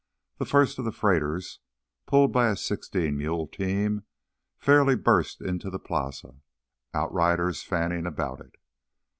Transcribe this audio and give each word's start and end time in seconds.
The 0.39 0.47
first 0.47 0.79
of 0.79 0.85
the 0.85 0.91
freighters, 0.91 1.59
pulled 2.07 2.33
by 2.33 2.47
a 2.49 2.55
sixteen 2.55 3.15
mule 3.15 3.45
team, 3.45 4.01
fairly 4.57 4.95
burst 4.95 5.41
into 5.41 5.69
the 5.69 5.77
plaza, 5.77 6.41
outriders 6.91 7.61
fanning 7.61 8.07
about 8.07 8.39
it. 8.41 8.55